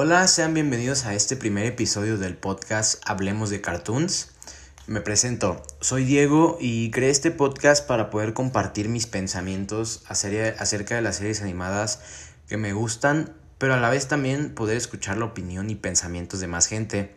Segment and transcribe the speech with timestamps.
[0.00, 4.30] Hola, sean bienvenidos a este primer episodio del podcast Hablemos de Cartoons.
[4.86, 11.02] Me presento, soy Diego y creé este podcast para poder compartir mis pensamientos acerca de
[11.02, 12.00] las series animadas
[12.46, 16.46] que me gustan, pero a la vez también poder escuchar la opinión y pensamientos de
[16.46, 17.12] más gente.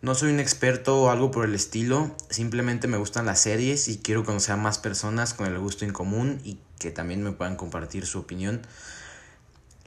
[0.00, 3.98] No soy un experto o algo por el estilo, simplemente me gustan las series y
[3.98, 7.56] quiero conocer a más personas con el gusto en común y que también me puedan
[7.56, 8.62] compartir su opinión.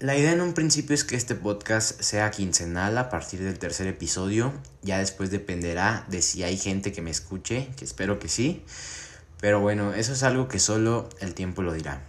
[0.01, 3.85] La idea en un principio es que este podcast sea quincenal a partir del tercer
[3.87, 8.63] episodio, ya después dependerá de si hay gente que me escuche, que espero que sí,
[9.41, 12.01] pero bueno, eso es algo que solo el tiempo lo dirá.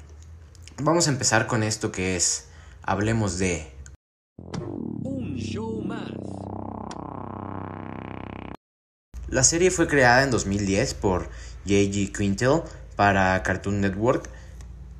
[0.80, 2.44] Vamos a empezar con esto que es,
[2.82, 3.72] hablemos de...
[4.36, 6.12] Un show más.
[9.26, 11.24] La serie fue creada en 2010 por
[11.66, 12.12] J.G.
[12.12, 12.62] Quintel
[12.94, 14.30] para Cartoon Network.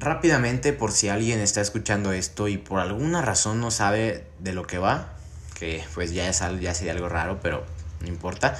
[0.01, 4.67] Rápidamente, por si alguien está escuchando esto y por alguna razón no sabe de lo
[4.67, 5.13] que va,
[5.59, 7.67] que pues ya, es, ya sería algo raro, pero
[8.01, 8.57] no importa.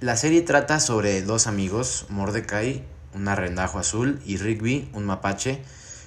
[0.00, 2.84] La serie trata sobre dos amigos, Mordecai,
[3.14, 5.62] un arrendajo azul, y Rigby, un mapache.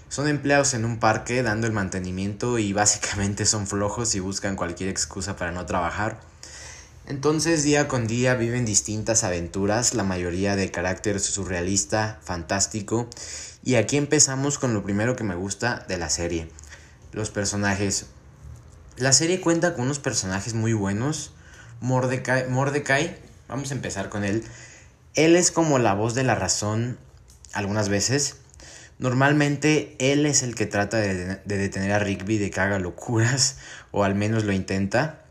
[0.10, 4.90] Son empleados en un parque dando el mantenimiento y básicamente son flojos y buscan cualquier
[4.90, 6.20] excusa para no trabajar.
[7.08, 13.10] Entonces día con día viven distintas aventuras, la mayoría de carácter surrealista, fantástico,
[13.64, 16.50] y aquí empezamos con lo primero que me gusta de la serie,
[17.12, 18.08] los personajes.
[18.98, 21.34] La serie cuenta con unos personajes muy buenos,
[21.80, 23.18] Mordecai, Mordecai
[23.48, 24.44] vamos a empezar con él,
[25.16, 26.98] él es como la voz de la razón
[27.54, 28.38] algunas veces,
[29.02, 33.58] Normalmente él es el que trata de, de, detener a Rigby de que haga locuras,
[33.90, 35.24] o al menos lo intenta.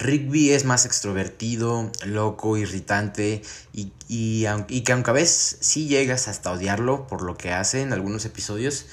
[0.00, 3.42] Rigby es más extrovertido, loco, irritante
[3.74, 4.44] y, y,
[4.80, 8.86] que aunque a veces sí llegas hasta odiarlo por lo que hace en algunos episodios,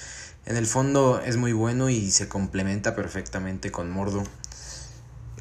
[0.45, 4.23] en el fondo es muy bueno y se complementa perfectamente con Mordo.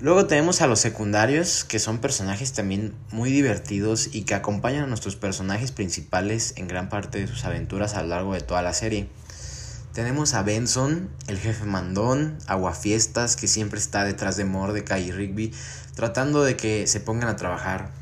[0.00, 4.86] Luego tenemos a los secundarios, que son personajes también muy divertidos y que acompañan a
[4.86, 8.72] nuestros personajes principales en gran parte de sus aventuras a lo largo de toda la
[8.72, 9.08] serie.
[9.96, 15.54] Tenemos a Benson, el jefe mandón, Aguafiestas, que siempre está detrás de Mordecai y Rigby,
[15.94, 17.92] tratando de que se pongan a trabajar.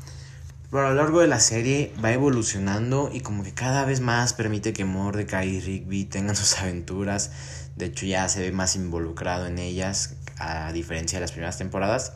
[0.69, 4.33] Pero a lo largo de la serie va evolucionando y como que cada vez más
[4.33, 7.31] permite que Mordecai y Rigby tengan sus aventuras.
[7.77, 12.11] De hecho ya se ve más involucrado en ellas, a diferencia de las primeras temporadas.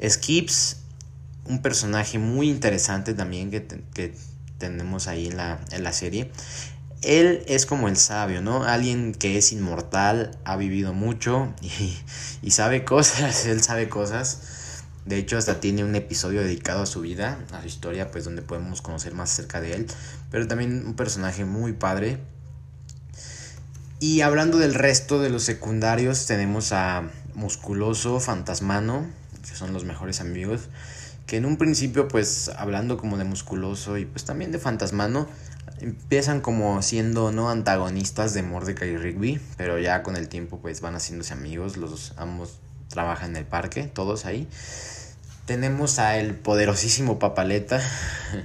[0.00, 0.76] Skips,
[1.46, 4.14] un personaje muy interesante también que, que
[4.58, 6.30] tenemos ahí en la, en la serie
[7.02, 8.64] él es como el sabio, ¿no?
[8.64, 11.52] Alguien que es inmortal, ha vivido mucho
[12.42, 14.82] y, sabe cosas, él sabe cosas.
[15.04, 18.40] De hecho, hasta tiene un episodio dedicado a su vida, a su historia, pues donde
[18.40, 19.86] podemos conocer más acerca de él.
[20.30, 22.20] Pero también un personaje muy padre.
[23.98, 29.06] Y hablando del resto de los secundarios, tenemos a Musculoso, Fantasmano,
[29.48, 30.68] que son los mejores amigos.
[31.26, 35.28] Que en un principio, pues hablando como de Musculoso y pues también de Fantasmano,
[35.80, 40.80] empiezan como siendo no antagonistas de Mordecai y Rigby, pero ya con el tiempo pues
[40.80, 42.58] van haciéndose amigos, los ambos
[42.88, 44.48] trabajan en el parque, todos ahí.
[45.46, 47.80] Tenemos a el poderosísimo Papaleta,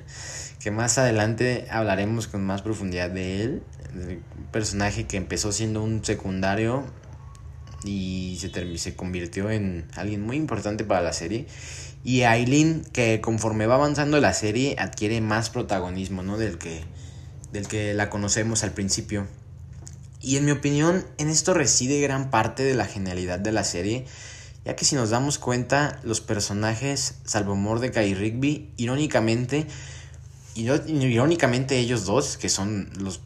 [0.59, 3.63] que más adelante hablaremos con más profundidad de él,
[3.94, 6.85] un personaje que empezó siendo un secundario
[7.83, 11.45] y se, se convirtió en alguien muy importante para la serie.
[12.03, 16.38] Y Aileen, que conforme va avanzando la serie, adquiere más protagonismo, ¿no?
[16.38, 16.81] Del que
[17.52, 19.28] del que la conocemos al principio.
[20.19, 24.06] Y en mi opinión, en esto reside gran parte de la genialidad de la serie,
[24.66, 29.68] ya que si nos damos cuenta, los personajes, salvo Mordecai y Rigby, irónicamente,
[30.56, 33.22] irónicamente ellos dos, que son los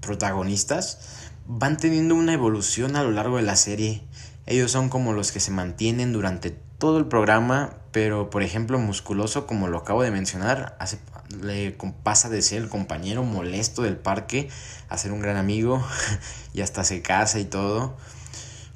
[0.00, 0.98] protagonistas,
[1.46, 4.02] van teniendo una evolución a lo largo de la serie.
[4.44, 9.46] Ellos son como los que se mantienen durante todo el programa, pero por ejemplo musculoso,
[9.46, 10.98] como lo acabo de mencionar, hace,
[11.42, 14.48] le pasa de ser el compañero molesto del parque
[14.88, 15.84] a ser un gran amigo
[16.54, 17.96] y hasta se casa y todo.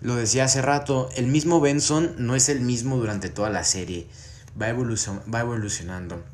[0.01, 4.09] Lo decía hace rato, el mismo Benson no es el mismo durante toda la serie,
[4.61, 6.25] va, va evolucionando.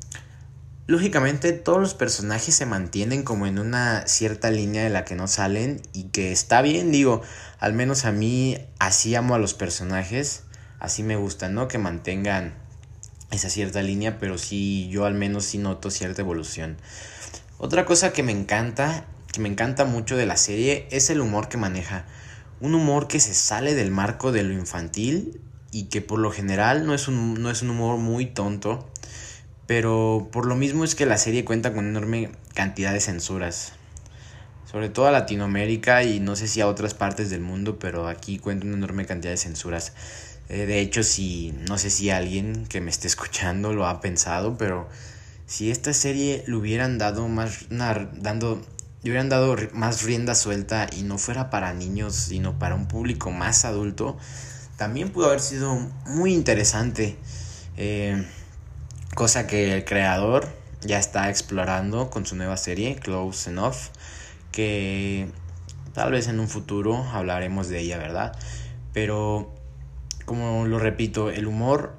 [0.87, 5.27] Lógicamente todos los personajes se mantienen como en una cierta línea de la que no
[5.27, 7.21] salen y que está bien, digo,
[7.59, 10.45] al menos a mí así amo a los personajes,
[10.79, 11.67] así me gusta, ¿no?
[11.67, 12.55] Que mantengan
[13.31, 16.77] esa cierta línea, pero sí, yo al menos sí noto cierta evolución.
[17.57, 21.49] Otra cosa que me encanta, que me encanta mucho de la serie, es el humor
[21.49, 22.05] que maneja.
[22.61, 25.41] Un humor que se sale del marco de lo infantil
[25.71, 28.89] y que por lo general no es un, no es un humor muy tonto,
[29.67, 33.73] pero por lo mismo es que la serie cuenta con enorme cantidad de censuras.
[34.69, 38.37] sobre todo a Latinoamérica y no sé si a otras partes del mundo, pero aquí
[38.37, 39.93] cuenta una enorme cantidad de censuras.
[40.49, 44.57] Eh, de hecho, si no sé si alguien que me esté escuchando lo ha pensado,
[44.57, 44.89] pero
[45.45, 48.61] si esta serie le hubieran dado más dando
[49.01, 53.31] le hubieran dado más rienda suelta y no fuera para niños, sino para un público
[53.31, 54.17] más adulto,
[54.77, 55.75] también pudo haber sido
[56.05, 57.17] muy interesante.
[57.77, 58.25] Eh,
[59.15, 60.47] cosa que el creador
[60.81, 63.75] ya está explorando con su nueva serie, Close Enough,
[64.51, 65.29] que
[65.93, 68.37] tal vez en un futuro hablaremos de ella, ¿verdad?
[68.93, 69.53] Pero,
[70.29, 71.95] como lo repito, el humor,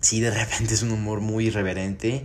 [0.00, 2.24] si de repente es un humor muy irreverente,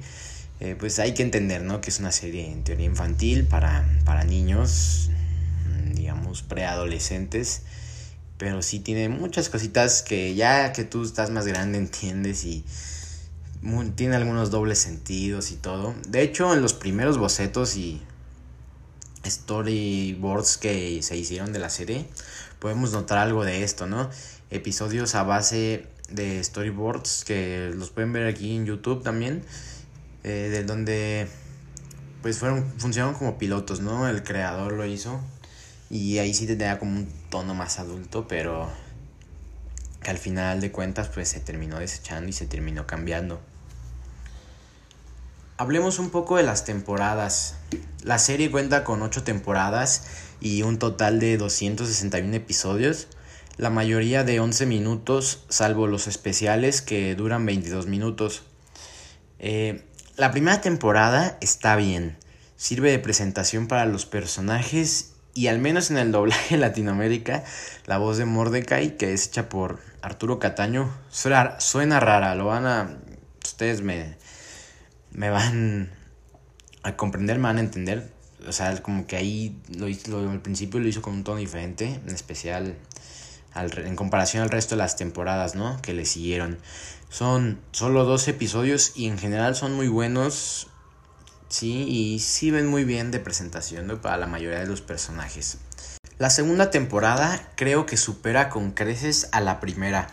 [0.61, 1.81] eh, pues hay que entender, ¿no?
[1.81, 5.09] Que es una serie en teoría infantil para, para niños,
[5.93, 7.63] digamos, preadolescentes,
[8.37, 12.63] pero sí tiene muchas cositas que ya que tú estás más grande entiendes y
[13.95, 15.95] tiene algunos dobles sentidos y todo.
[16.07, 18.01] De hecho, en los primeros bocetos y
[19.25, 22.05] storyboards que se hicieron de la serie,
[22.59, 24.09] podemos notar algo de esto, ¿no?
[24.55, 29.43] Episodios a base de storyboards que los pueden ver aquí en YouTube también,
[30.23, 31.27] eh, de donde
[32.21, 34.07] pues fueron funcionaron como pilotos, ¿no?
[34.07, 35.19] El creador lo hizo
[35.89, 38.69] y ahí sí tenía como un tono más adulto, pero
[40.01, 43.41] que al final de cuentas pues se terminó desechando y se terminó cambiando.
[45.57, 47.55] Hablemos un poco de las temporadas.
[48.03, 50.05] La serie cuenta con 8 temporadas
[50.41, 53.07] y un total de 261 episodios,
[53.57, 58.43] la mayoría de 11 minutos, salvo los especiales que duran 22 minutos.
[59.39, 59.83] Eh,
[60.15, 62.17] la primera temporada está bien,
[62.55, 67.43] sirve de presentación para los personajes y al menos en el doblaje Latinoamérica,
[67.85, 72.65] la voz de Mordecai, que es hecha por Arturo Cataño, suena, suena rara, lo van
[72.65, 72.97] a...
[73.43, 74.15] Ustedes me,
[75.11, 75.91] me van
[76.83, 78.11] a comprender, me van a entender.
[78.47, 81.99] O sea, como que ahí lo, lo, al principio lo hizo con un tono diferente,
[82.05, 82.75] en especial
[83.55, 85.81] en comparación al resto de las temporadas, ¿no?
[85.81, 86.57] Que le siguieron.
[87.09, 90.67] Son solo dos episodios y en general son muy buenos,
[91.47, 95.57] sí, y sirven muy bien de presentación para la mayoría de los personajes.
[96.17, 100.07] La segunda temporada creo que supera con creces a la primera.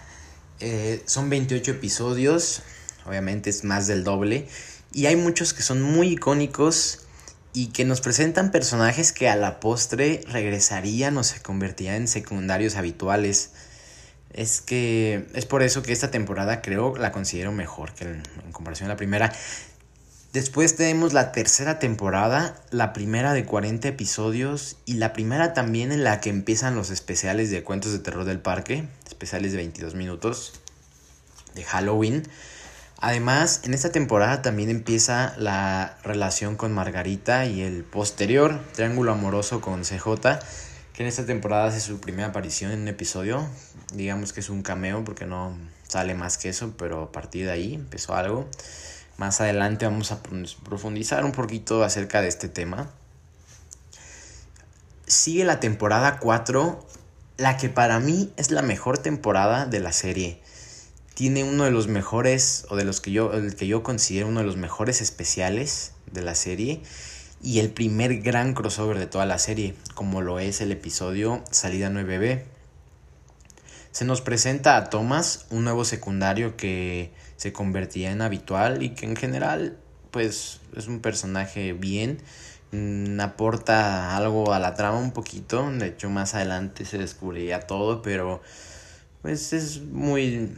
[0.61, 2.63] Eh, son 28 episodios,
[3.07, 4.49] obviamente es más del doble.
[4.93, 7.07] Y hay muchos que son muy icónicos
[7.52, 12.76] y que nos presentan personajes que a la postre regresarían o se convertirían en secundarios
[12.76, 13.50] habituales.
[14.32, 18.88] Es que es por eso que esta temporada creo la considero mejor que en, comparación
[18.88, 19.32] a la primera.
[20.32, 26.05] Después tenemos la tercera temporada, la primera de 40 episodios y la primera también en
[26.05, 30.52] la que empiezan los especiales de cuentos de terror del parque, especiales de 22 minutos
[31.56, 32.23] de Halloween.
[33.02, 39.62] Además, en esta temporada también empieza la relación con Margarita y el posterior triángulo amoroso
[39.62, 40.05] con CJ,
[40.93, 43.49] que en esta temporada hace su primera aparición en un episodio.
[43.94, 45.56] Digamos que es un cameo porque no
[45.88, 48.47] sale más que eso, pero a partir de ahí empezó algo.
[49.17, 52.91] Más adelante vamos a profundizar un poquito acerca de este tema.
[55.06, 56.87] Sigue la temporada 4,
[57.38, 60.43] la que para mí es la mejor temporada de la serie
[61.15, 64.41] tiene uno de los mejores, o de los que yo, el que yo considero uno
[64.41, 66.83] de los mejores especiales de la serie,
[67.43, 71.89] y el primer gran crossover de toda la serie, como lo es el episodio Salida
[71.89, 72.43] 9B.
[73.93, 79.07] Se nos presenta a Thomas, un nuevo secundario que se convertía en habitual y que
[79.07, 79.79] en general,
[80.11, 82.19] pues, es un personaje bien,
[82.73, 88.02] mm, aporta algo a la trama un poquito, de hecho más adelante se descubriría todo,
[88.02, 88.43] pero
[89.23, 90.55] pues es muy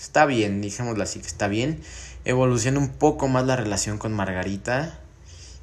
[0.00, 1.80] está bien, dijémoslo así, que está bien.
[2.24, 4.98] Evoluciona un poco más la relación con Margarita.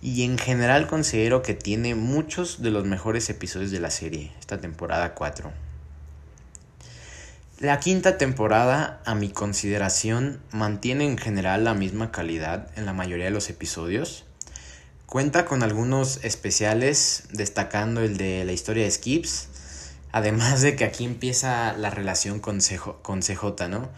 [0.01, 4.59] Y en general considero que tiene muchos de los mejores episodios de la serie, esta
[4.59, 5.51] temporada 4.
[7.59, 13.25] La quinta temporada, a mi consideración, mantiene en general la misma calidad en la mayoría
[13.25, 14.25] de los episodios.
[15.05, 19.47] Cuenta con algunos especiales, destacando el de la historia de Skips.
[20.11, 22.59] Además de que aquí empieza la relación con
[23.01, 23.89] con CJ ¿no?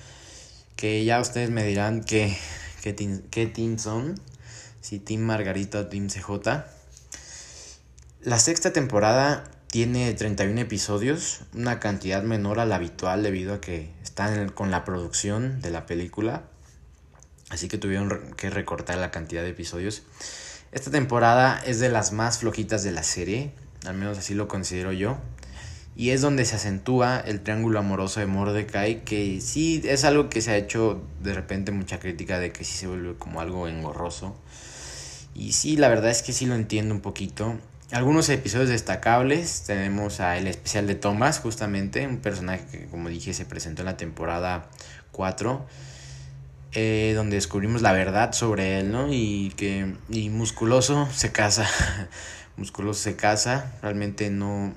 [0.76, 2.38] Que ya ustedes me dirán qué
[2.94, 4.20] que team, son,
[4.80, 6.64] si Team Margarita o Team CJ.
[8.22, 13.92] La sexta temporada tiene 31 episodios, una cantidad menor a la habitual debido a que
[14.04, 16.44] están con la producción de la película,
[17.50, 20.04] así que tuvieron que recortar la cantidad de episodios.
[20.72, 23.52] Esta temporada es de las más flojitas de la serie,
[23.88, 25.18] al menos así lo considero yo.
[25.96, 30.42] Y es donde se acentúa el triángulo amoroso de Mordecai, que sí es algo que
[30.42, 34.36] se ha hecho de repente mucha crítica de que sí se vuelve como algo engorroso.
[35.34, 37.58] Y sí, la verdad es que sí lo entiendo un poquito.
[37.92, 39.64] algunos episodios destacables.
[39.68, 43.88] Tenemos a el especial de Thomas, justamente, un personaje que, como dije, se presentó en
[43.88, 44.70] la temporada
[45.12, 45.66] 4.
[46.78, 49.08] Eh, donde descubrimos la verdad sobre él, ¿no?
[49.10, 51.66] Y que y musculoso se casa.
[52.58, 53.74] musculoso se casa.
[53.82, 54.74] Realmente no.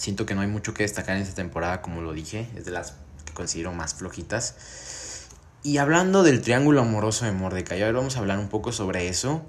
[0.00, 2.48] Siento que no hay mucho que destacar en esta temporada, como lo dije.
[2.56, 2.94] Es de las
[3.26, 5.28] que considero más flojitas.
[5.62, 9.42] Y hablando del triángulo amoroso de Mordecai, ahora vamos a hablar un poco sobre eso.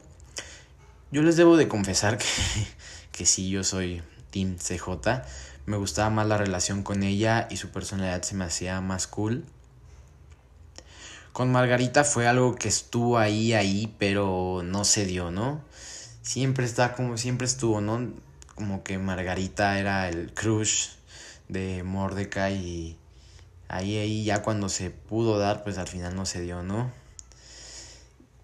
[1.09, 2.25] Yo les debo de confesar que,
[3.13, 5.21] que sí, yo soy Team CJ.
[5.67, 9.45] Me gustaba más la relación con ella y su personalidad se me hacía más cool.
[11.31, 15.61] Con Margarita fue algo que estuvo ahí, ahí, pero no se dio, ¿no?
[16.21, 18.11] Siempre está como siempre estuvo, ¿no?
[18.55, 20.89] Como que Margarita era el crush
[21.47, 22.97] de Mordecai y
[23.67, 26.91] ahí, ahí ya cuando se pudo dar, pues al final no se dio, ¿no?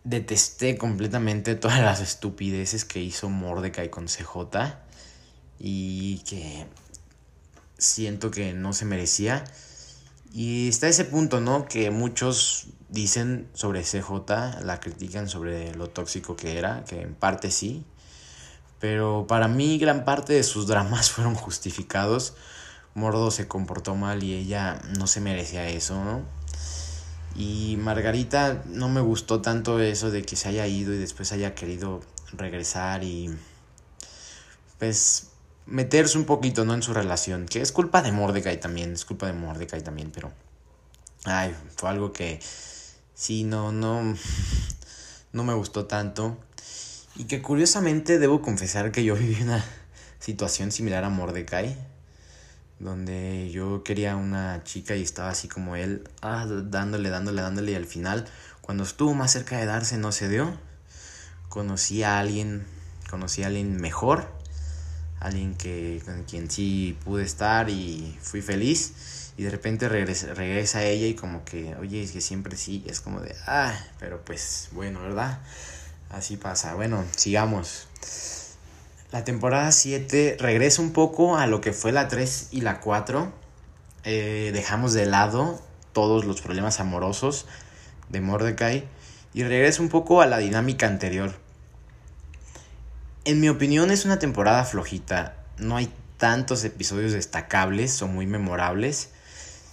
[0.03, 4.75] Detesté completamente todas las estupideces que hizo Mordecai con CJ
[5.59, 6.65] y que
[7.77, 9.43] siento que no se merecía.
[10.33, 11.65] Y está ese punto, ¿no?
[11.65, 17.51] Que muchos dicen sobre CJ, la critican sobre lo tóxico que era, que en parte
[17.51, 17.85] sí.
[18.79, 22.35] Pero para mí gran parte de sus dramas fueron justificados.
[22.93, 26.21] Mordo se comportó mal y ella no se merecía eso, ¿no?
[27.35, 31.53] Y Margarita no me gustó tanto eso de que se haya ido y después haya
[31.53, 32.01] querido
[32.33, 33.37] regresar y
[34.79, 35.27] pues
[35.67, 36.73] meterse un poquito, ¿no?
[36.73, 40.31] En su relación, que es culpa de Mordecai también, es culpa de Mordecai también, pero...
[41.25, 42.39] Ay, fue algo que
[43.13, 44.15] sí, no, no,
[45.33, 46.37] no me gustó tanto.
[47.17, 49.63] Y que curiosamente debo confesar que yo viví una
[50.19, 51.75] situación similar a Mordecai,
[52.79, 57.75] donde yo quería una chica y estaba así como él, ah, dándole, dándole, dándole, y
[57.75, 58.25] al final,
[58.61, 60.57] cuando estuvo más cerca de darse, no se dio.
[61.49, 62.65] Conocí a alguien,
[63.09, 64.37] conocí a alguien mejor
[65.19, 69.33] alguien que, con quien sí pude estar y fui feliz.
[69.37, 73.01] Y de repente regresa, regresa ella y como que, oye, es que siempre sí, es
[73.01, 75.39] como de, ah, pero pues bueno, ¿verdad?
[76.09, 76.73] Así pasa.
[76.75, 77.87] Bueno, sigamos.
[79.11, 83.31] La temporada 7 regresa un poco a lo que fue la 3 y la 4.
[84.03, 85.61] Eh, dejamos de lado
[85.93, 87.45] todos los problemas amorosos
[88.09, 88.87] de Mordecai
[89.33, 91.47] y regresa un poco a la dinámica anterior
[93.27, 95.35] en mi opinión es una temporada flojita.
[95.57, 99.09] No hay tantos episodios destacables o muy memorables.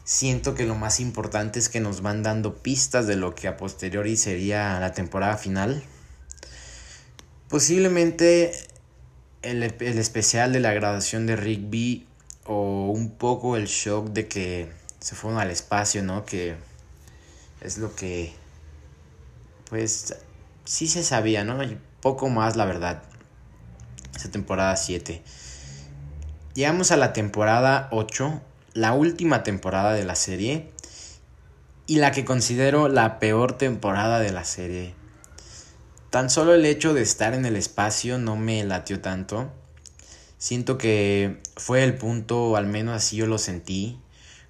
[0.03, 3.57] Siento que lo más importante es que nos van dando pistas de lo que a
[3.57, 5.85] posteriori sería la temporada final.
[7.55, 8.51] Posiblemente
[9.43, 12.05] el, el especial de la graduación de Rigby
[12.47, 16.25] o un poco el shock de que se fueron al espacio, ¿no?
[16.25, 16.57] Que
[17.61, 18.33] es lo que
[19.71, 20.17] pues
[20.65, 21.63] sí se sabía, ¿no?
[21.63, 23.05] Y poco más la verdad
[24.17, 25.23] esa temporada 7.
[26.55, 28.43] Llegamos a la temporada 8,
[28.73, 30.73] la última temporada de la serie
[31.87, 35.04] y la que considero la peor temporada de la serie.
[36.15, 39.51] Tan solo el hecho de estar en el espacio no me latió tanto.
[40.39, 43.99] Siento que fue el punto, al menos así yo lo sentí,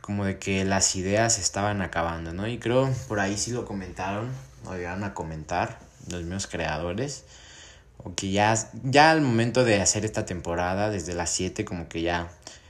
[0.03, 2.47] como de que las ideas estaban acabando, ¿no?
[2.47, 4.31] Y creo por ahí sí lo comentaron,
[4.67, 5.79] lo llegaron a comentar
[6.11, 7.25] los mismos creadores
[7.97, 12.03] o que ya, ya al momento de hacer esta temporada, desde las 7, como que
[12.03, 12.29] ya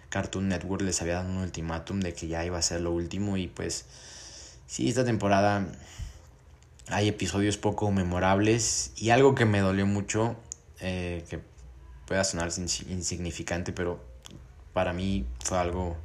[0.09, 3.37] Cartoon Network les había dado un ultimátum de que ya iba a ser lo último
[3.39, 3.87] y pues
[4.69, 5.67] sí, esta temporada
[6.89, 10.37] hay episodios poco memorables y algo que me dolió mucho,
[10.81, 11.41] eh, que
[12.07, 14.05] pueda sonar insignificante, pero
[14.73, 15.97] para mí fue algo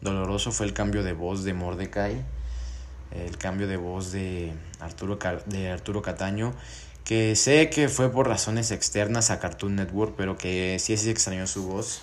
[0.00, 2.24] doloroso, fue el cambio de voz de Mordecai,
[3.12, 6.54] el cambio de voz de Arturo, de Arturo Cataño
[7.10, 11.48] que sé que fue por razones externas a Cartoon Network, pero que sí se extrañó
[11.48, 12.02] su voz.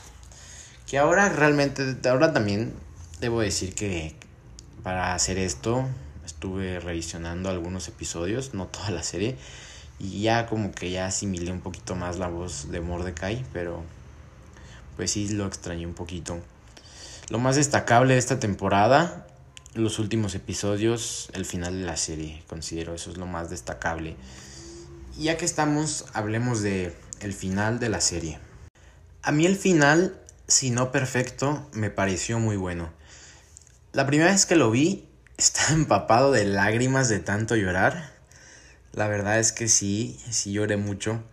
[0.86, 2.74] Que ahora realmente, ahora también
[3.22, 4.16] debo decir que
[4.84, 5.86] para hacer esto
[6.28, 9.36] estuve revisionando algunos episodios, no toda la serie,
[10.00, 13.84] y ya como que ya asimilé un poquito más la voz de Mordecai, pero
[14.96, 16.40] pues sí lo extrañé un poquito.
[17.30, 19.26] Lo más destacable de esta temporada,
[19.74, 24.16] los últimos episodios, el final de la serie, considero eso es lo más destacable
[25.18, 28.40] ya que estamos, hablemos de el final de la serie.
[29.24, 32.90] A mí el final, si no perfecto, me pareció muy bueno.
[33.94, 35.07] La primera vez que lo vi,
[35.38, 38.12] estaba empapado de lágrimas de tanto llorar.
[38.94, 41.24] La verdad es que sí, sí lloré mucho.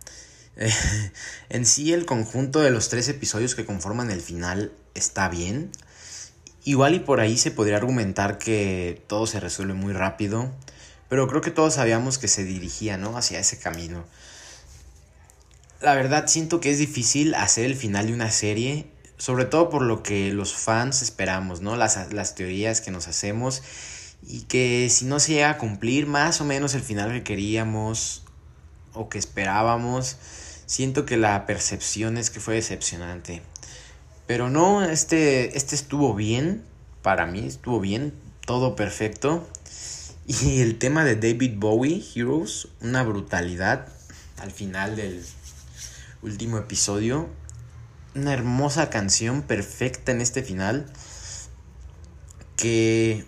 [1.49, 5.71] en sí el conjunto de los tres episodios que conforman el final está bien.
[6.63, 10.51] Igual y por ahí se podría argumentar que todo se resuelve muy rápido
[11.09, 13.17] pero creo que todos sabíamos que se dirigía, ¿no?
[13.17, 14.05] Hacia ese camino.
[15.81, 19.81] la verdad siento que es difícil hacer el final de una serie, sobre todo por
[19.81, 21.75] lo que los fans esperamos, ¿no?
[21.75, 23.63] Las, las teorías que nos hacemos
[24.27, 28.23] y que si no se llega a cumplir más o menos el final que queríamos
[28.93, 30.17] o que esperábamos,
[30.65, 33.41] siento que la percepción es que fue decepcionante.
[34.27, 36.63] Pero no, este, este estuvo bien,
[37.01, 38.13] para mí estuvo bien,
[38.45, 39.47] todo perfecto.
[40.27, 43.89] Y el tema de David Bowie, Heroes, una brutalidad
[44.39, 45.23] al final del
[46.23, 47.29] último episodio.
[48.15, 50.85] Una hermosa canción perfecta en este final.
[52.55, 53.25] Que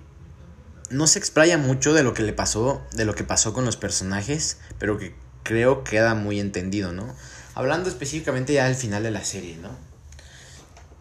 [0.90, 3.78] no se explaya mucho de lo que le pasó, de lo que pasó con los
[3.78, 5.14] personajes, pero que
[5.44, 7.16] creo queda muy entendido, ¿no?
[7.56, 9.70] Hablando específicamente ya del final de la serie, ¿no?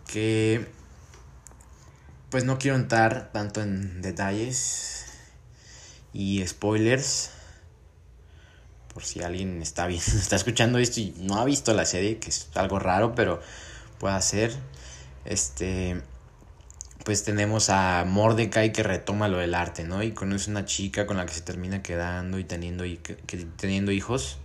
[0.07, 0.67] Que
[2.31, 5.07] pues no quiero entrar tanto en detalles
[6.13, 7.31] y spoilers.
[8.93, 12.31] Por si alguien está, bien, está escuchando esto y no ha visto la serie, que
[12.31, 13.41] es algo raro, pero
[13.99, 14.53] puede ser.
[15.25, 16.01] Este.
[17.05, 20.03] Pues tenemos a Mordecai que retoma lo del arte, ¿no?
[20.03, 23.93] Y conoce una chica con la que se termina quedando y teniendo, y que, teniendo
[23.93, 24.39] hijos.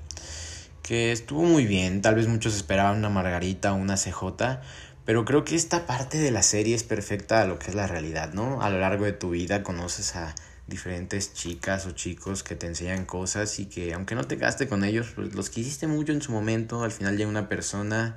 [0.83, 2.01] Que estuvo muy bien.
[2.03, 4.59] Tal vez muchos esperaban una Margarita o una CJ.
[5.05, 7.87] Pero creo que esta parte de la serie es perfecta a lo que es la
[7.87, 8.61] realidad, ¿no?
[8.61, 10.35] A lo largo de tu vida conoces a
[10.67, 14.83] diferentes chicas o chicos que te enseñan cosas y que aunque no te gaste con
[14.83, 18.15] ellos, pues los quisiste mucho en su momento, al final llega una persona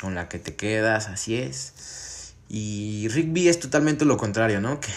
[0.00, 2.34] con la que te quedas, así es.
[2.48, 4.80] Y Rigby es totalmente lo contrario, ¿no?
[4.80, 4.92] Que,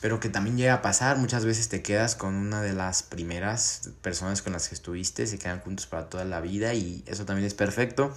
[0.00, 3.90] pero que también llega a pasar, muchas veces te quedas con una de las primeras
[4.00, 7.44] personas con las que estuviste, se quedan juntos para toda la vida y eso también
[7.46, 8.14] es perfecto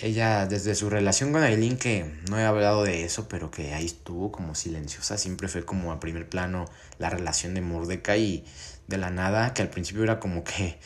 [0.00, 3.86] ella desde su relación con Aileen, que no he hablado de eso, pero que ahí
[3.86, 6.66] estuvo como silenciosa, siempre fue como a primer plano
[6.98, 8.44] la relación de Mordecai y
[8.88, 10.78] de la nada, que al principio era como que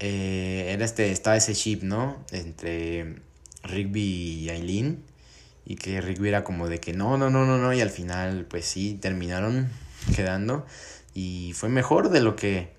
[0.00, 2.24] eh, era este, estaba ese chip, ¿no?
[2.30, 3.16] Entre
[3.62, 5.02] Rigby y Aileen,
[5.64, 8.46] y que Rigby era como de que no, no, no, no, no, y al final
[8.48, 9.68] pues sí, terminaron
[10.16, 10.66] quedando,
[11.14, 12.70] y fue mejor de lo que,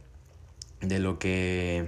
[0.82, 1.88] de lo que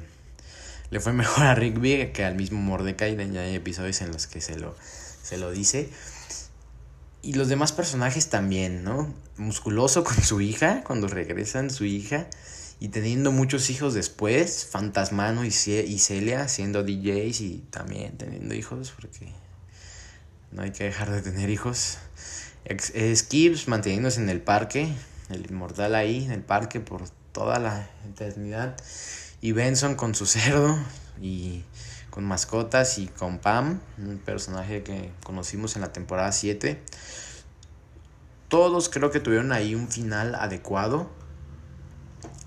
[0.91, 3.15] le fue mejor a Rigby que al mismo Mordecai.
[3.32, 4.75] Ya hay episodios en los que se lo,
[5.23, 5.89] se lo dice.
[7.23, 9.13] Y los demás personajes también, ¿no?
[9.38, 12.27] Musculoso con su hija, cuando regresan su hija.
[12.81, 14.65] Y teniendo muchos hijos después.
[14.65, 19.31] Fantasmano y, y Celia siendo DJs y también teniendo hijos, porque
[20.51, 21.99] no hay que dejar de tener hijos.
[23.15, 24.91] Skips manteniéndose en el parque,
[25.29, 28.75] el inmortal ahí, en el parque por toda la eternidad.
[29.41, 30.75] Y Benson con su cerdo
[31.21, 31.63] y
[32.09, 36.81] con mascotas y con Pam, un personaje que conocimos en la temporada 7.
[38.47, 41.20] Todos creo que tuvieron ahí un final adecuado.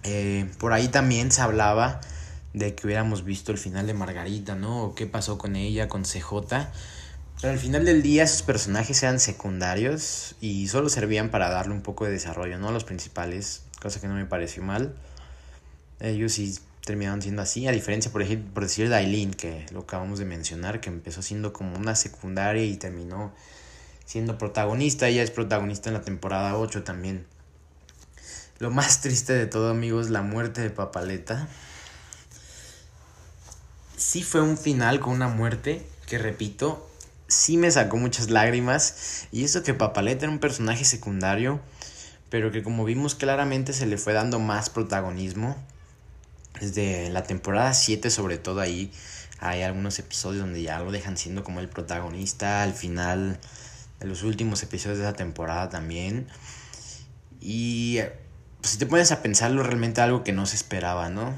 [0.04, 2.00] Eh, por ahí también se hablaba
[2.52, 4.84] de que hubiéramos visto el final de Margarita, ¿no?
[4.84, 6.68] O qué pasó con ella, con CJ.
[7.40, 11.82] Pero al final del día esos personajes eran secundarios y solo servían para darle un
[11.82, 12.70] poco de desarrollo, ¿no?
[12.70, 14.94] Los principales, cosa que no me pareció mal.
[16.00, 19.80] Ellos sí terminaron siendo así, a diferencia, por ejemplo, por decir de Aileen, que lo
[19.80, 23.32] acabamos de mencionar, que empezó siendo como una secundaria y terminó
[24.04, 27.26] siendo protagonista, ella es protagonista en la temporada 8 también.
[28.58, 31.48] Lo más triste de todo, amigos, la muerte de Papaleta.
[33.96, 36.88] Sí fue un final con una muerte que, repito,
[37.26, 39.26] sí me sacó muchas lágrimas.
[39.32, 41.60] Y eso que Papaleta era un personaje secundario,
[42.30, 45.56] pero que como vimos claramente se le fue dando más protagonismo
[46.60, 48.92] desde la temporada 7 sobre todo ahí
[49.40, 53.38] hay algunos episodios donde ya lo dejan siendo como el protagonista al final
[54.00, 56.28] de los últimos episodios de esa temporada también.
[57.40, 57.98] Y
[58.64, 61.34] pues, si te pones a pensarlo realmente algo que no se esperaba, ¿no?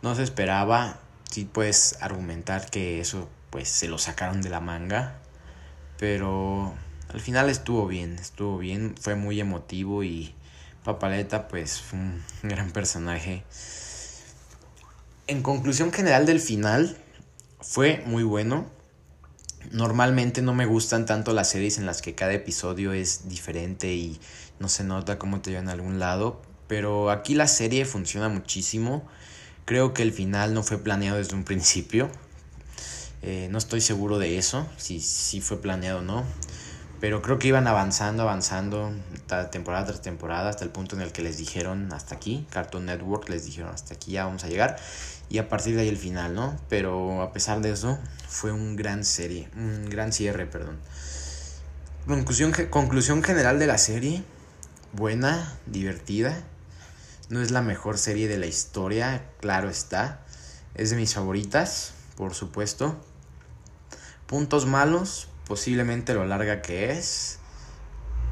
[0.00, 0.98] No se esperaba,
[1.30, 5.18] sí puedes argumentar que eso pues se lo sacaron de la manga,
[5.98, 6.72] pero
[7.12, 10.34] al final estuvo bien, estuvo bien, fue muy emotivo y
[10.82, 13.44] Papaleta pues un gran personaje
[15.26, 16.96] en conclusión general del final,
[17.60, 18.64] fue muy bueno.
[19.72, 24.20] Normalmente no me gustan tanto las series en las que cada episodio es diferente y
[24.58, 26.42] no se nota cómo te llevan a algún lado.
[26.66, 29.06] Pero aquí la serie funciona muchísimo.
[29.64, 32.10] Creo que el final no fue planeado desde un principio.
[33.22, 36.24] Eh, no estoy seguro de eso, si, si fue planeado o no.
[37.00, 38.92] Pero creo que iban avanzando, avanzando,
[39.50, 43.28] temporada tras temporada, hasta el punto en el que les dijeron hasta aquí, Cartoon Network
[43.28, 44.78] les dijeron hasta aquí ya vamos a llegar
[45.34, 46.56] y a partir de ahí el final, ¿no?
[46.68, 50.78] Pero a pesar de eso, fue un gran serie, un gran cierre, perdón.
[52.06, 54.22] Conclusión, conclusión general de la serie,
[54.92, 56.40] buena, divertida.
[57.30, 60.20] No es la mejor serie de la historia, claro está.
[60.76, 62.96] es de mis favoritas, por supuesto.
[64.28, 67.40] Puntos malos, posiblemente lo larga que es,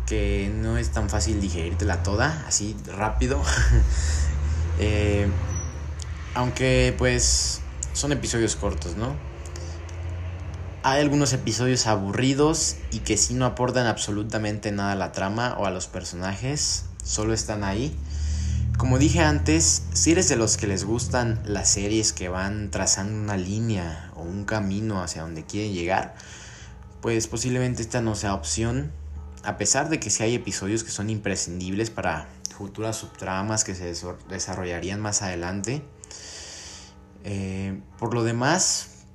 [0.07, 3.43] que no es tan fácil digerirla toda, así rápido.
[4.79, 5.29] Eh,
[6.35, 7.61] aunque pues
[7.93, 9.15] son episodios cortos, ¿no?
[10.85, 15.67] Hay algunos episodios aburridos y que si no aportan absolutamente nada a la trama o
[15.67, 17.97] a los personajes, solo están ahí.
[18.79, 23.15] Como dije antes, si eres de los que les gustan las series que van trazando
[23.15, 26.17] una línea o un camino hacia donde quieren llegar,
[27.01, 28.91] pues posiblemente esta no sea opción,
[29.45, 33.93] a pesar de que si hay episodios que son imprescindibles para futuras subtramas que se
[34.29, 35.83] desarrollarían más adelante.
[37.25, 39.07] Eh, por lo demás,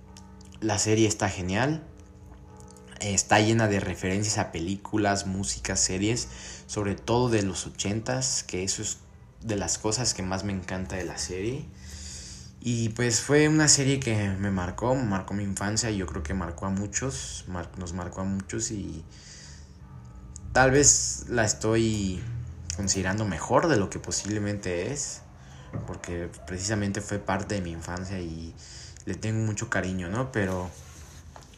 [0.62, 1.84] la serie está genial.
[3.00, 6.28] Está llena de referencias a películas, músicas, series,
[6.66, 8.98] sobre todo de los ochentas, que eso es
[9.42, 11.66] de las cosas que más me encanta de la serie.
[12.60, 16.34] Y pues fue una serie que me marcó, marcó mi infancia y yo creo que
[16.34, 17.46] marcó a muchos,
[17.78, 19.04] nos marcó a muchos y
[20.54, 22.22] tal vez la estoy
[22.76, 25.22] considerando mejor de lo que posiblemente es,
[25.86, 28.54] porque precisamente fue parte de mi infancia y
[29.06, 30.32] le tengo mucho cariño, ¿no?
[30.32, 30.70] Pero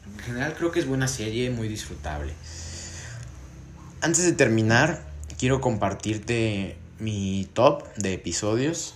[0.05, 2.33] en general creo que es buena serie, muy disfrutable.
[4.01, 5.03] Antes de terminar,
[5.37, 8.95] quiero compartirte mi top de episodios.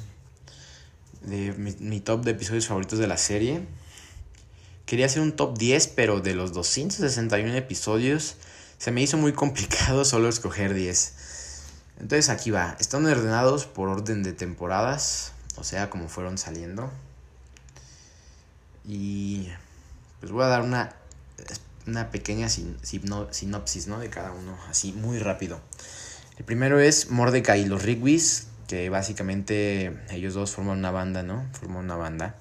[1.22, 3.62] De mi, top de episodios favoritos de la serie.
[4.86, 8.36] Quería hacer un top 10, pero de los 261 episodios
[8.78, 11.14] se me hizo muy complicado solo escoger 10.
[11.99, 12.75] Entonces aquí va.
[12.79, 16.91] Están ordenados por orden de temporadas, o sea, como fueron saliendo.
[18.86, 19.47] Y
[20.19, 20.95] pues voy a dar una,
[21.88, 23.99] una pequeña sinopsis ¿no?
[23.99, 25.60] de cada uno, así muy rápido.
[26.38, 31.45] El primero es Mordecai y los Rigwis, que básicamente ellos dos forman una banda, ¿no?
[31.53, 32.36] Forman una banda.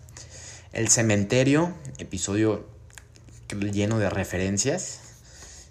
[0.72, 2.66] El cementerio, episodio
[3.60, 5.00] lleno de referencias,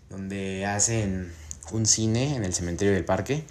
[0.10, 1.34] donde hacen
[1.72, 3.44] un cine en el cementerio del parque.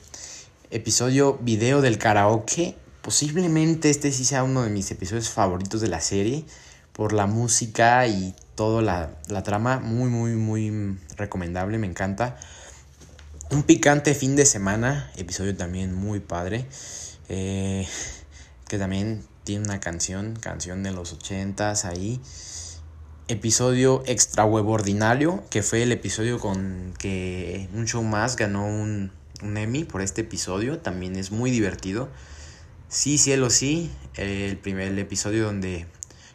[0.73, 2.77] Episodio video del karaoke.
[3.03, 6.45] Posiblemente este sí sea uno de mis episodios favoritos de la serie
[6.93, 9.81] por la música y toda la, la trama.
[9.81, 12.39] Muy, muy, muy recomendable, me encanta.
[13.51, 16.67] Un picante fin de semana, episodio también muy padre.
[17.29, 17.89] Eh,
[18.69, 22.21] que también tiene una canción, canción de los ochentas ahí.
[23.27, 29.11] Episodio extra huevo ordinario, que fue el episodio con que un show más ganó un,
[29.43, 30.79] un Emmy por este episodio.
[30.79, 32.09] También es muy divertido.
[32.89, 33.91] Sí, cielo, sí.
[34.15, 35.87] El primer episodio donde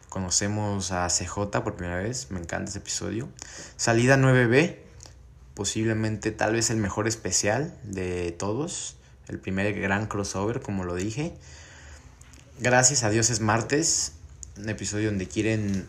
[0.08, 2.30] conocemos a CJ por primera vez.
[2.30, 3.28] Me encanta ese episodio.
[3.76, 4.86] Salida 9B
[5.56, 11.32] posiblemente tal vez el mejor especial de todos, el primer gran crossover, como lo dije.
[12.60, 14.12] Gracias a Dios es martes,
[14.58, 15.86] un episodio donde quieren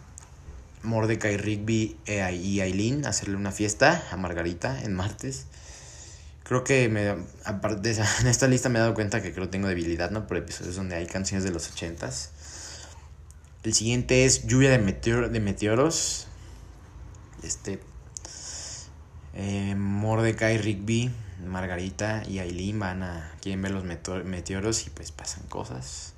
[0.84, 5.48] Mordecai, Rigby eh, y Aileen hacerle una fiesta a Margarita en martes.
[6.48, 9.68] Creo que me, aparte en esta lista me he dado cuenta que creo que tengo
[9.68, 10.28] debilidad ¿no?
[10.28, 12.32] por episodios donde hay canciones de los ochentas.
[13.64, 16.28] El siguiente es Lluvia de, de Meteoros.
[17.44, 17.82] Este
[19.34, 21.12] eh, Mordecai, Rigby,
[21.46, 26.14] Margarita y Aileen van a quieren ver los meteoros y pues pasan cosas.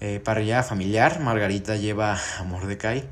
[0.00, 3.08] Eh, parrillada familiar, Margarita lleva a Mordecai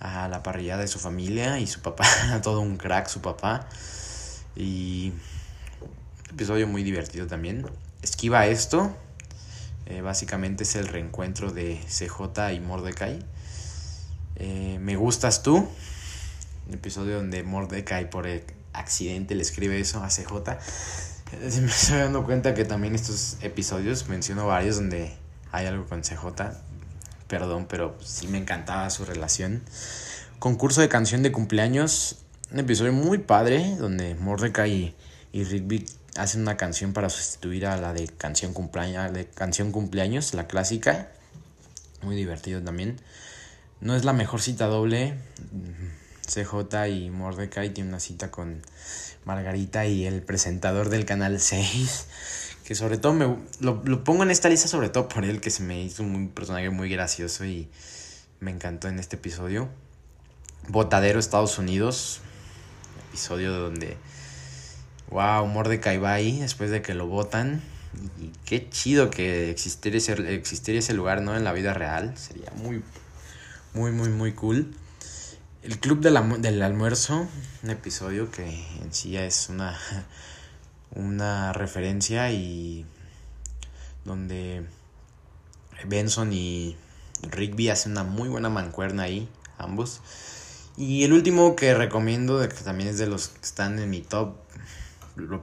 [0.00, 2.06] a la parrilla de su familia y su papá,
[2.42, 3.68] todo un crack su papá.
[4.54, 5.12] Y
[6.32, 7.66] episodio muy divertido también.
[8.00, 8.96] Esquiva esto.
[9.86, 13.18] Eh, básicamente es el reencuentro de CJ y Mordecai.
[14.36, 15.68] Eh, Me gustas tú.
[16.68, 20.32] Un episodio donde Mordecai por el accidente le escribe eso a CJ.
[21.60, 25.14] Me estoy dando cuenta que también estos episodios menciono varios donde
[25.50, 26.24] hay algo con CJ.
[27.28, 29.62] Perdón, pero sí me encantaba su relación.
[30.38, 32.18] Concurso de canción de cumpleaños.
[32.50, 34.94] Un episodio muy padre donde Mordecai y,
[35.32, 40.34] y Rigby hacen una canción para sustituir a la de canción cumpleaños, de canción cumpleaños,
[40.34, 41.08] la clásica.
[42.02, 43.00] Muy divertido también.
[43.80, 45.14] No es la mejor cita doble.
[46.26, 48.62] CJ y Mordecai tiene una cita con
[49.24, 52.06] Margarita y el presentador del canal 6.
[52.64, 55.62] Que sobre todo me lo, pongo en esta lista sobre todo por él, que se
[55.62, 57.68] me hizo un personaje muy gracioso y
[58.40, 59.68] me encantó en este episodio.
[60.68, 62.20] Botadero Estados Unidos.
[63.08, 63.96] Episodio donde.
[65.12, 67.60] Wow, Mordecai va ahí después de que lo votan.
[68.18, 71.36] Y qué chido que existiera ese, existiera ese lugar, ¿no?
[71.36, 72.16] En la vida real.
[72.16, 72.82] Sería muy,
[73.74, 74.74] muy, muy, muy cool.
[75.62, 77.28] El Club del Almuerzo,
[77.62, 78.44] un episodio que
[78.82, 79.78] en sí ya es una,
[80.94, 82.86] una referencia y
[84.04, 84.64] donde
[85.86, 86.76] Benson y,
[87.30, 90.00] Rigby hace una muy buena mancuerna ahí, ambos.
[90.76, 94.34] Y el último que recomiendo, que también es de los que están en mi top,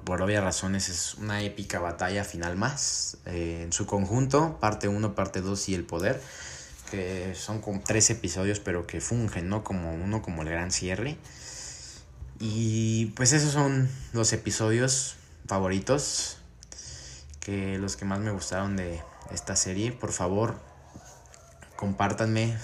[0.03, 3.17] por obvias razones, es una épica batalla final más.
[3.25, 6.21] Eh, en su conjunto, parte 1, parte 2 y el poder.
[6.91, 9.63] Que son como tres episodios, pero que fungen, ¿no?
[9.63, 11.17] Como uno como el gran cierre.
[12.39, 15.15] Y pues esos son los episodios
[15.47, 16.37] favoritos.
[17.39, 19.01] Que los que más me gustaron de
[19.31, 19.91] esta serie.
[19.91, 20.59] Por favor,
[21.75, 22.57] compártanme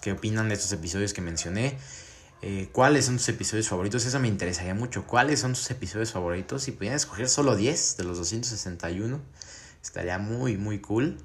[0.00, 1.78] qué opinan de estos episodios que mencioné.
[2.46, 4.04] Eh, cuáles son tus episodios favoritos.
[4.04, 5.06] Eso me interesaría mucho.
[5.06, 6.62] ¿Cuáles son tus episodios favoritos?
[6.62, 9.18] Si pudieran escoger solo 10 de los 261,
[9.82, 11.16] estaría muy, muy cool.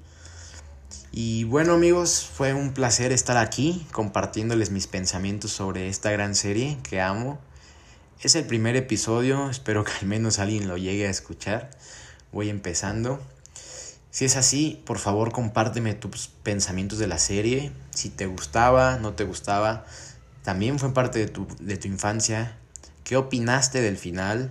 [1.12, 6.78] Y bueno amigos, fue un placer estar aquí compartiéndoles mis pensamientos sobre esta gran serie
[6.88, 7.38] que amo.
[8.22, 11.68] Es el primer episodio, espero que al menos alguien lo llegue a escuchar.
[12.32, 13.20] Voy empezando.
[14.10, 19.12] Si es así, por favor compárteme tus pensamientos de la serie, si te gustaba, no
[19.12, 19.84] te gustaba
[20.50, 22.56] también fue parte de tu, de tu infancia.
[23.04, 24.50] ¿Qué opinaste del final?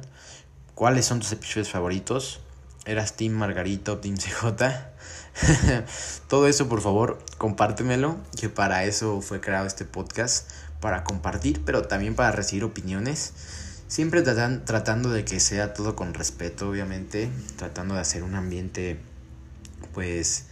[0.73, 2.39] ¿Cuáles son tus episodios favoritos?
[2.85, 4.45] ¿Eras Team Margarito Team CJ?
[6.29, 11.81] Todo eso, por favor, compártemelo, que para eso fue creado este podcast, para compartir, pero
[11.81, 13.33] también para recibir opiniones.
[13.89, 19.01] Siempre tratan, tratando de que sea todo con respeto, obviamente, tratando de hacer un ambiente,
[19.93, 20.45] pues,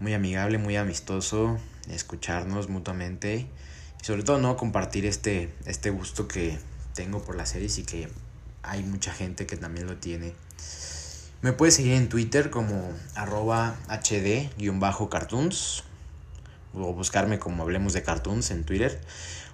[0.00, 3.46] muy amigable, muy amistoso, escucharnos mutuamente
[4.00, 4.56] y sobre todo, ¿no?
[4.56, 6.58] Compartir este, este gusto que
[6.94, 8.08] tengo por las series y que
[8.62, 10.34] hay mucha gente que también lo tiene.
[11.42, 15.84] Me puedes seguir en Twitter como arroba hd-cartoons
[16.74, 19.00] o buscarme como Hablemos de Cartoons en Twitter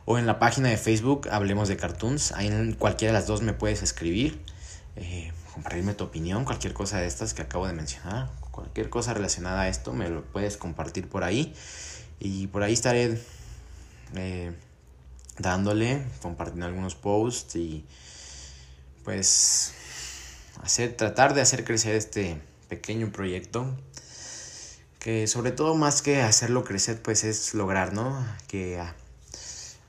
[0.04, 2.32] o en la página de Facebook Hablemos de Cartoons.
[2.32, 4.40] Ahí en cualquiera de las dos me puedes escribir,
[4.96, 9.62] eh, compartirme tu opinión, cualquier cosa de estas que acabo de mencionar, cualquier cosa relacionada
[9.62, 11.54] a esto me lo puedes compartir por ahí
[12.18, 13.20] y por ahí estaré
[14.14, 14.52] eh,
[15.38, 17.84] dándole, compartiendo algunos posts y
[19.04, 19.72] pues
[20.62, 23.76] hacer, tratar de hacer crecer este pequeño proyecto
[25.06, 28.26] que sobre todo más que hacerlo crecer pues es lograr, ¿no?
[28.48, 28.82] Que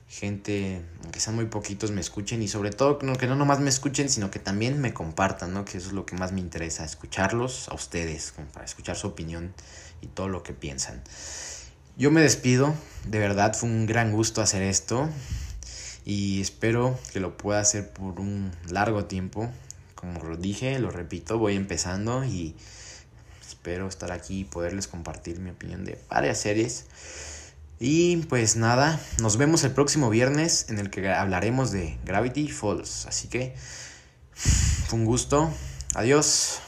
[0.08, 4.08] gente, aunque sean muy poquitos, me escuchen y sobre todo que no nomás me escuchen,
[4.08, 5.64] sino que también me compartan, ¿no?
[5.64, 9.54] Que eso es lo que más me interesa, escucharlos a ustedes, para escuchar su opinión
[10.02, 11.02] y todo lo que piensan.
[11.98, 12.76] Yo me despido,
[13.08, 15.10] de verdad fue un gran gusto hacer esto
[16.04, 19.50] y espero que lo pueda hacer por un largo tiempo.
[19.96, 22.54] Como lo dije, lo repito, voy empezando y
[23.44, 26.86] espero estar aquí y poderles compartir mi opinión de varias series.
[27.80, 33.06] Y pues nada, nos vemos el próximo viernes en el que hablaremos de Gravity Falls.
[33.06, 33.56] Así que
[34.34, 35.52] fue un gusto.
[35.96, 36.60] Adiós.